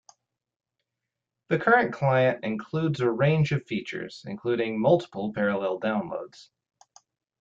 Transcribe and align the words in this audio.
The 1.49 1.59
current 1.59 1.93
client 1.93 2.43
includes 2.43 3.01
a 3.01 3.11
range 3.11 3.51
of 3.51 3.67
features, 3.67 4.23
including 4.25 4.81
multiple 4.81 5.31
parallel 5.31 5.79
downloads. 5.79 6.49